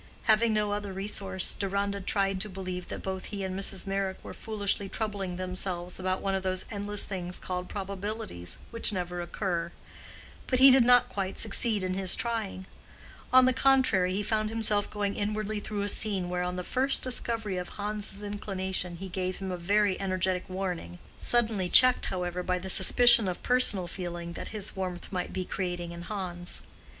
Having 0.23 0.55
no 0.55 0.71
other 0.71 0.91
resource 0.91 1.53
Deronda 1.53 2.01
tried 2.01 2.41
to 2.41 2.49
believe 2.49 2.87
that 2.87 3.03
both 3.03 3.25
he 3.25 3.43
and 3.43 3.53
Mrs. 3.55 3.85
Meyrick 3.85 4.17
were 4.23 4.33
foolishly 4.33 4.89
troubling 4.89 5.35
themselves 5.35 5.99
about 5.99 6.23
one 6.23 6.33
of 6.33 6.41
those 6.41 6.65
endless 6.71 7.05
things 7.05 7.37
called 7.37 7.69
probabilities, 7.69 8.57
which 8.71 8.91
never 8.91 9.21
occur; 9.21 9.71
but 10.47 10.57
he 10.57 10.71
did 10.71 10.83
not 10.83 11.07
quite 11.07 11.37
succeed 11.37 11.83
in 11.83 11.93
his 11.93 12.15
trying; 12.15 12.65
on 13.31 13.45
the 13.45 13.53
contrary, 13.53 14.15
he 14.15 14.23
found 14.23 14.49
himself 14.49 14.89
going 14.89 15.13
inwardly 15.15 15.59
through 15.59 15.83
a 15.83 15.87
scene 15.87 16.29
where 16.29 16.41
on 16.41 16.55
the 16.55 16.63
first 16.63 17.03
discovery 17.03 17.57
of 17.57 17.69
Hans's 17.69 18.23
inclination 18.23 18.95
he 18.95 19.07
gave 19.07 19.35
him 19.37 19.51
a 19.51 19.55
very 19.55 20.01
energetic 20.01 20.49
warning—suddenly 20.49 21.69
checked, 21.69 22.07
however, 22.07 22.41
by 22.41 22.57
the 22.57 22.71
suspicion 22.71 23.27
of 23.27 23.43
personal 23.43 23.85
feeling 23.85 24.33
that 24.33 24.47
his 24.47 24.75
warmth 24.75 25.11
might 25.11 25.31
be 25.31 25.45
creating 25.45 25.91
in 25.91 26.01
Hans. 26.01 26.63